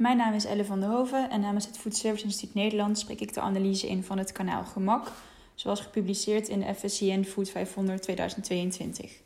[0.00, 3.20] Mijn naam is Elle van der Hoven en namens het Food Service Instituut Nederland spreek
[3.20, 5.12] ik de analyse in van het kanaal Gemak,
[5.54, 9.20] zoals gepubliceerd in de FSCN Food 500 2022.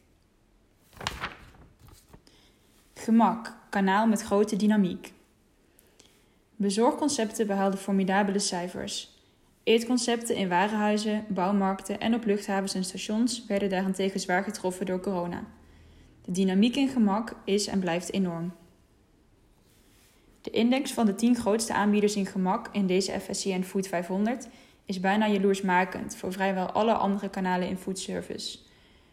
[2.95, 5.12] Gemak, kanaal met grote dynamiek.
[6.56, 9.19] Bezorgconcepten behaalden formidabele cijfers.
[9.63, 15.45] Eetconcepten in warenhuizen, bouwmarkten en op luchthavens en stations werden daarentegen zwaar getroffen door corona.
[16.25, 18.52] De dynamiek in gemak is en blijft enorm.
[20.45, 24.48] De index van de 10 grootste aanbieders in gemak in deze FSCN Food 500
[24.84, 28.59] is bijna jaloersmakend voor vrijwel alle andere kanalen in foodservice.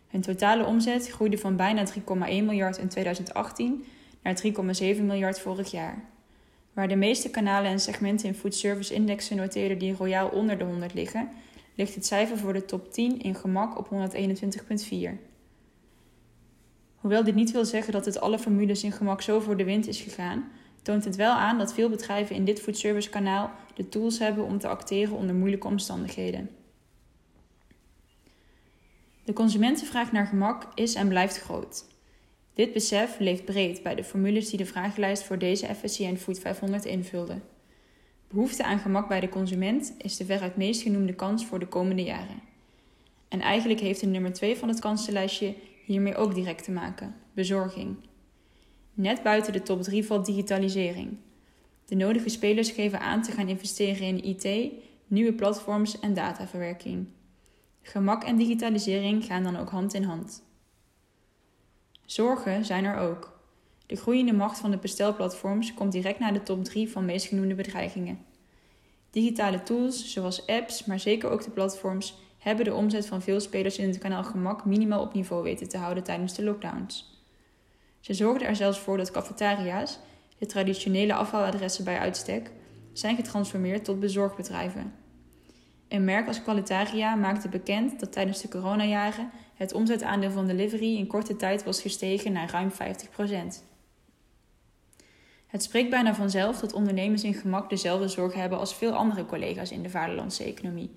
[0.07, 3.85] Hun totale omzet groeide van bijna 3,1 miljard in 2018
[4.23, 6.03] naar 3,7 miljard vorig jaar.
[6.73, 10.93] Waar de meeste kanalen en segmenten in foodservice indexen noteren die royaal onder de 100
[10.93, 11.29] liggen,
[11.75, 15.09] ligt het cijfer voor de top 10 in gemak op 121,4.
[16.95, 19.87] Hoewel dit niet wil zeggen dat het alle formules in gemak zo voor de wind
[19.87, 24.19] is gegaan, toont het wel aan dat veel bedrijven in dit foodservice kanaal de tools
[24.19, 26.49] hebben om te acteren onder moeilijke omstandigheden.
[29.23, 31.85] De consumentenvraag naar gemak is en blijft groot.
[32.53, 36.85] Dit besef leeft breed bij de formules die de vragenlijst voor deze FSCN Food 500
[36.85, 37.39] invulde.
[38.27, 42.03] Behoefte aan gemak bij de consument is de veruit meest genoemde kans voor de komende
[42.03, 42.41] jaren.
[43.27, 47.95] En eigenlijk heeft de nummer 2 van het kansenlijstje hiermee ook direct te maken: bezorging.
[48.93, 51.17] Net buiten de top 3 valt digitalisering.
[51.85, 54.71] De nodige spelers geven aan te gaan investeren in IT,
[55.07, 57.07] nieuwe platforms en dataverwerking.
[57.81, 60.43] Gemak en digitalisering gaan dan ook hand in hand.
[62.05, 63.39] Zorgen zijn er ook.
[63.85, 67.55] De groeiende macht van de bestelplatforms komt direct naar de top 3 van meest genoemde
[67.55, 68.19] bedreigingen.
[69.09, 73.77] Digitale tools, zoals apps, maar zeker ook de platforms, hebben de omzet van veel spelers
[73.77, 77.20] in het kanaal gemak minimaal op niveau weten te houden tijdens de lockdowns.
[78.01, 79.99] Ze zorgden er zelfs voor dat cafetaria's,
[80.37, 82.51] de traditionele afhaladressen bij uitstek,
[82.93, 84.93] zijn getransformeerd tot bezorgbedrijven.
[85.87, 91.07] Een merk als Qualitaria maakte bekend dat tijdens de coronajaren het omzetaandeel van delivery in
[91.07, 93.63] korte tijd was gestegen naar ruim 50%.
[95.47, 99.71] Het spreekt bijna vanzelf dat ondernemers in gemak dezelfde zorgen hebben als veel andere collega's
[99.71, 100.91] in de vaderlandse economie.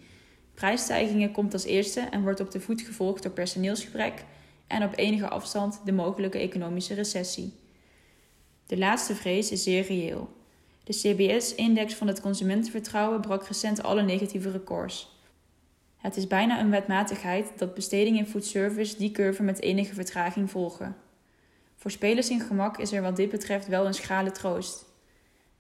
[0.54, 4.24] Prijsstijgingen komt als eerste en wordt op de voet gevolgd door personeelsgebrek
[4.66, 7.52] en op enige afstand de mogelijke economische recessie.
[8.66, 10.36] De laatste vrees is zeer reëel.
[10.84, 15.12] De CBS-index van het consumentenvertrouwen brak recent alle negatieve records.
[15.96, 20.96] Het is bijna een wetmatigheid dat bestedingen in foodservice die curve met enige vertraging volgen.
[21.76, 24.84] Voor spelers in gemak is er wat dit betreft wel een schrale troost.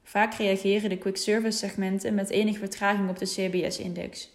[0.02, 4.30] Vaak reageren de quick service segmenten met enige vertraging op de CBS-index.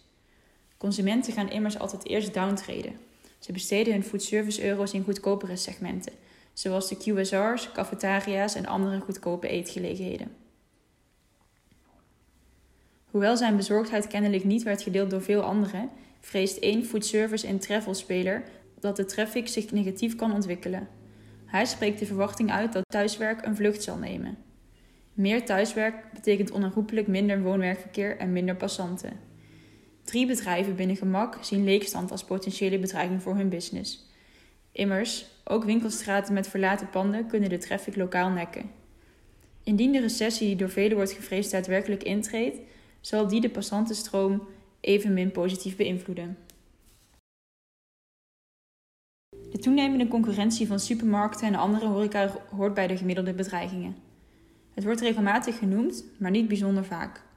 [0.77, 3.08] Consumenten gaan immers altijd eerst downtraden.
[3.39, 6.13] Ze besteden hun foodservice euro's in goedkopere segmenten,
[6.53, 10.35] zoals de QSR's, cafetaria's en andere goedkope eetgelegenheden.
[13.11, 15.89] Hoewel zijn bezorgdheid kennelijk niet werd gedeeld door veel anderen,
[16.19, 18.43] vreest één foodservice- en travel-speler
[18.79, 20.87] dat de traffic zich negatief kan ontwikkelen.
[21.45, 24.37] Hij spreekt de verwachting uit dat thuiswerk een vlucht zal nemen.
[25.13, 29.28] Meer thuiswerk betekent onherroepelijk minder woonwerkverkeer en minder passanten.
[30.09, 34.07] Drie bedrijven binnen gemak zien leegstand als potentiële bedreiging voor hun business.
[34.71, 38.71] Immers, ook winkelstraten met verlaten panden kunnen de traffic lokaal nekken.
[39.63, 42.57] Indien de recessie die door velen wordt gevreesd daadwerkelijk intreedt,
[43.01, 44.47] zal die de passantenstroom
[44.79, 46.37] evenmin positief beïnvloeden.
[49.51, 53.95] De toenemende concurrentie van supermarkten en andere horeca hoort bij de gemiddelde bedreigingen.
[54.73, 57.27] Het wordt regelmatig genoemd, maar niet bijzonder vaak.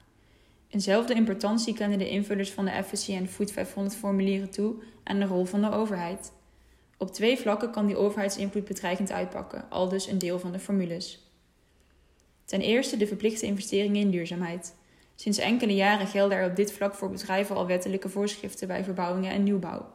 [0.72, 4.74] Eenzelfde importantie kennen de invullers van de FSCN Food 500 formulieren toe
[5.04, 6.32] aan de rol van de overheid.
[6.98, 11.32] Op twee vlakken kan die overheidsinvloed bedreigend uitpakken, al dus een deel van de formules.
[12.44, 14.74] Ten eerste de verplichte investeringen in duurzaamheid.
[15.14, 19.32] Sinds enkele jaren gelden er op dit vlak voor bedrijven al wettelijke voorschriften bij verbouwingen
[19.32, 19.92] en nieuwbouw.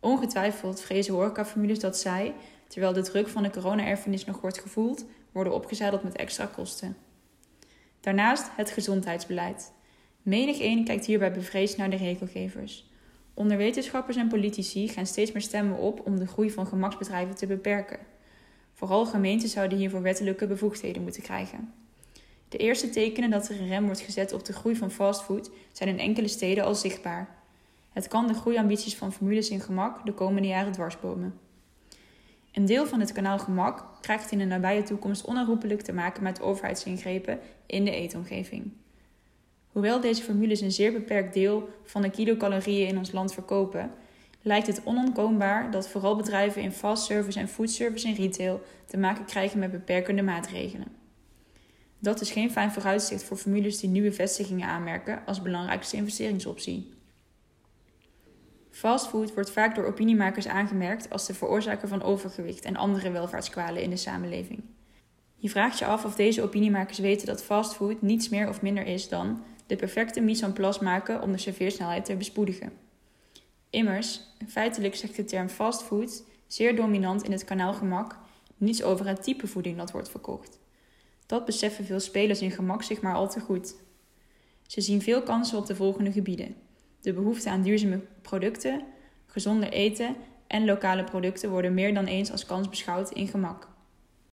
[0.00, 2.34] Ongetwijfeld vrezen horecaformules dat zij,
[2.68, 6.96] terwijl de druk van de corona-erfenis nog wordt gevoeld, worden opgezadeld met extra kosten.
[8.00, 9.72] Daarnaast het gezondheidsbeleid.
[10.24, 12.90] Menig een kijkt hierbij bevreesd naar de regelgevers.
[13.34, 17.46] Onder wetenschappers en politici gaan steeds meer stemmen op om de groei van gemaksbedrijven te
[17.46, 17.98] beperken.
[18.72, 21.72] Vooral gemeenten zouden hiervoor wettelijke bevoegdheden moeten krijgen.
[22.48, 25.88] De eerste tekenen dat er een rem wordt gezet op de groei van fastfood zijn
[25.88, 27.28] in enkele steden al zichtbaar.
[27.92, 31.38] Het kan de groeiambities van formules in gemak de komende jaren dwarsbomen.
[32.52, 36.42] Een deel van het kanaal gemak krijgt in de nabije toekomst onherroepelijk te maken met
[36.42, 38.72] overheidsingrepen in de eetomgeving.
[39.74, 43.90] Hoewel deze formules een zeer beperkt deel van de kilocalorieën in ons land verkopen,
[44.42, 49.24] lijkt het onontkoombaar dat vooral bedrijven in fast service en foodservice en retail te maken
[49.24, 50.86] krijgen met beperkende maatregelen.
[51.98, 56.92] Dat is geen fijn vooruitzicht voor formules die nieuwe vestigingen aanmerken als belangrijkste investeringsoptie.
[58.70, 63.90] Fastfood wordt vaak door opiniemakers aangemerkt als de veroorzaker van overgewicht en andere welvaartskwalen in
[63.90, 64.62] de samenleving.
[65.36, 69.08] Je vraagt je af of deze opiniemakers weten dat fastfood niets meer of minder is
[69.08, 72.72] dan de perfecte mise en place maken om de serveersnelheid te bespoedigen.
[73.70, 78.18] Immers, feitelijk zegt de term fastfood zeer dominant in het kanaalgemak
[78.56, 80.58] niets over het type voeding dat wordt verkocht.
[81.26, 83.74] Dat beseffen veel spelers in gemak zich maar al te goed.
[84.66, 86.54] Ze zien veel kansen op de volgende gebieden.
[87.00, 88.82] De behoefte aan duurzame producten,
[89.26, 93.68] gezonder eten en lokale producten worden meer dan eens als kans beschouwd in gemak.